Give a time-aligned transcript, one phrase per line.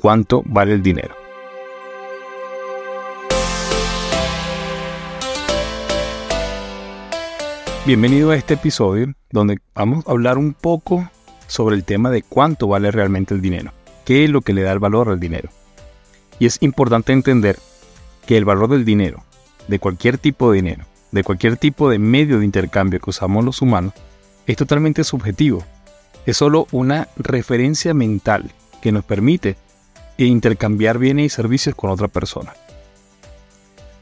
[0.00, 1.16] cuánto vale el dinero.
[7.84, 11.10] Bienvenido a este episodio donde vamos a hablar un poco
[11.48, 13.72] sobre el tema de cuánto vale realmente el dinero,
[14.04, 15.48] qué es lo que le da el valor al dinero.
[16.38, 17.58] Y es importante entender
[18.24, 19.24] que el valor del dinero,
[19.66, 23.62] de cualquier tipo de dinero, de cualquier tipo de medio de intercambio que usamos los
[23.62, 23.94] humanos,
[24.46, 25.64] es totalmente subjetivo.
[26.24, 29.56] Es solo una referencia mental que nos permite
[30.26, 32.54] intercambiar bienes y servicios con otra persona.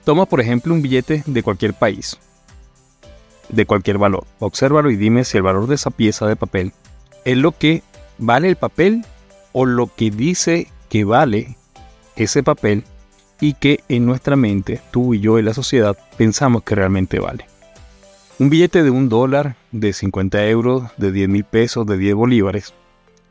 [0.05, 2.17] Toma por ejemplo un billete de cualquier país,
[3.49, 4.25] de cualquier valor.
[4.39, 6.73] Obsérvalo y dime si el valor de esa pieza de papel
[7.25, 7.83] es lo que
[8.19, 9.05] vale el papel
[9.53, 11.57] o lo que dice que vale
[12.15, 12.85] ese papel
[13.41, 17.47] y que en nuestra mente, tú y yo y la sociedad, pensamos que realmente vale.
[18.39, 22.75] Un billete de un dólar, de 50 euros, de 10 mil pesos, de 10 bolívares,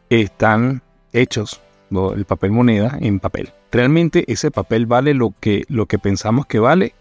[0.09, 0.81] están
[1.13, 1.61] hechos,
[1.91, 3.51] el papel moneda, en papel.
[3.71, 6.93] ¿Realmente ese papel vale lo que, lo que pensamos que vale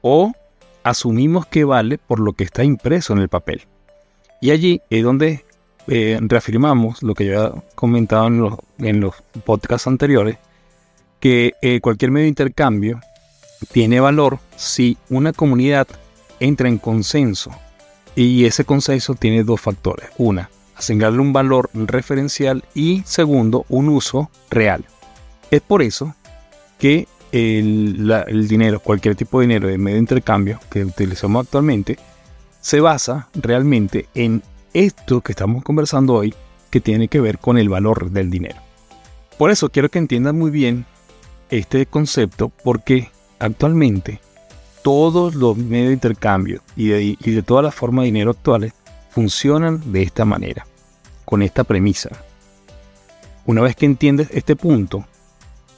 [0.00, 0.32] o
[0.84, 3.62] asumimos que vale por lo que está impreso en el papel?
[4.40, 5.44] Y allí es donde
[5.88, 9.14] eh, reafirmamos lo que yo he comentado en los, en los
[9.44, 10.38] podcasts anteriores,
[11.20, 13.00] que eh, cualquier medio de intercambio
[13.72, 15.88] tiene valor si una comunidad
[16.40, 17.50] entra en consenso.
[18.14, 20.10] Y ese consenso tiene dos factores.
[20.18, 24.84] Una, asignarle un valor referencial y segundo, un uso real.
[25.50, 26.14] Es por eso
[26.78, 31.98] que el, dinero, cualquier tipo de dinero de medio de intercambio que utilizamos actualmente,
[32.60, 36.34] se basa realmente en esto que estamos conversando hoy,
[36.70, 38.60] que tiene que ver con el valor del dinero.
[39.38, 40.84] Por eso quiero que entiendan muy bien
[41.50, 44.20] este concepto porque actualmente
[44.82, 48.72] todos los medios de intercambio y de, todas las formas de dinero actuales
[49.18, 50.64] funcionan de esta manera,
[51.24, 52.10] con esta premisa.
[53.46, 55.04] Una vez que entiendes este punto,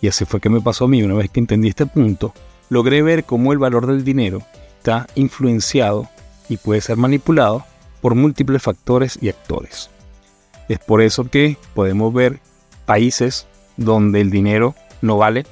[0.02, 2.34] y así fue que me pasó a mí, una vez que entendí este punto,
[2.68, 4.42] logré ver cómo el valor del dinero
[4.76, 6.06] está influenciado
[6.50, 7.64] y puede ser manipulado
[8.02, 9.88] por múltiples factores y actores.
[10.68, 12.40] Es por eso que podemos ver
[12.84, 13.46] países
[13.78, 15.46] donde el dinero no vale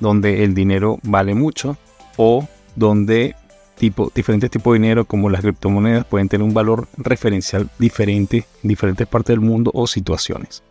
[0.00, 1.76] donde el dinero vale mucho
[2.16, 3.36] o donde
[3.76, 8.68] tipo, diferentes tipos de dinero como las criptomonedas pueden tener un valor referencial diferente en
[8.68, 10.62] diferentes partes del mundo o situaciones.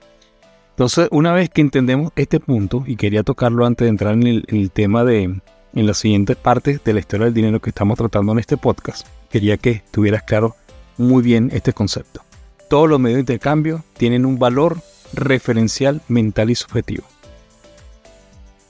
[0.72, 4.72] Entonces, una vez que entendemos este punto, y quería tocarlo antes de entrar en el,
[4.72, 8.40] tema de, en las siguientes partes de la historia del dinero que estamos tratando en
[8.40, 10.56] este podcast, quería que tuvieras claro
[10.98, 12.22] muy bien este concepto.
[12.70, 14.82] Todos los medios de intercambio tienen un valor
[15.14, 17.06] referencial mental y subjetivo.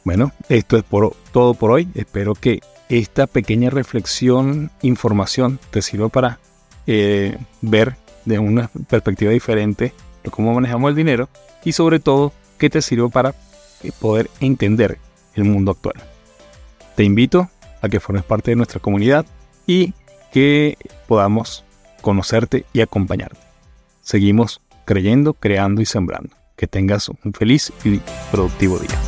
[0.03, 1.88] Bueno, esto es por, todo por hoy.
[1.95, 6.40] Espero que esta pequeña reflexión, información, te sirva para
[6.88, 9.94] eh, ver de una perspectiva diferente
[10.29, 11.29] cómo manejamos el dinero
[11.63, 13.35] y sobre todo que te sirva para
[13.84, 14.97] eh, poder entender
[15.35, 15.95] el mundo actual.
[16.95, 17.50] Te invito
[17.81, 19.25] a que formes parte de nuestra comunidad
[19.68, 19.94] y
[20.31, 21.63] que podamos
[22.01, 23.40] conocerte y acompañarte.
[24.01, 26.35] Seguimos creyendo, creando y sembrando.
[26.56, 28.00] Que tengas un feliz y
[28.31, 29.04] productivo día.